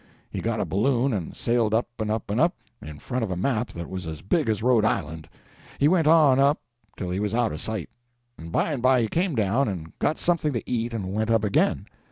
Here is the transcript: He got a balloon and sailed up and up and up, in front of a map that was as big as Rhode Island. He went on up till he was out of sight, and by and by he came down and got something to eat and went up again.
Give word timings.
He 0.31 0.41
got 0.41 0.59
a 0.59 0.65
balloon 0.65 1.13
and 1.13 1.37
sailed 1.37 1.75
up 1.75 1.85
and 1.99 2.09
up 2.09 2.31
and 2.31 2.41
up, 2.41 2.55
in 2.81 2.97
front 2.97 3.23
of 3.23 3.29
a 3.29 3.35
map 3.37 3.69
that 3.73 3.87
was 3.87 4.07
as 4.07 4.23
big 4.23 4.49
as 4.49 4.63
Rhode 4.63 4.83
Island. 4.83 5.29
He 5.77 5.87
went 5.87 6.07
on 6.07 6.39
up 6.39 6.59
till 6.97 7.11
he 7.11 7.19
was 7.19 7.35
out 7.35 7.51
of 7.51 7.61
sight, 7.61 7.87
and 8.35 8.51
by 8.51 8.71
and 8.73 8.81
by 8.81 9.03
he 9.03 9.07
came 9.07 9.35
down 9.35 9.67
and 9.67 9.93
got 9.99 10.17
something 10.17 10.53
to 10.53 10.67
eat 10.67 10.91
and 10.91 11.13
went 11.13 11.29
up 11.29 11.43
again. 11.43 11.85